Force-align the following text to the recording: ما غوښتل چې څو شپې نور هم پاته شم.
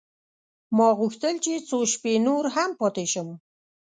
ما 0.77 0.87
غوښتل 0.99 1.35
چې 1.45 1.53
څو 1.69 1.77
شپې 1.93 2.13
نور 2.27 2.43
هم 2.55 2.71
پاته 2.79 3.03
شم. 3.11 3.29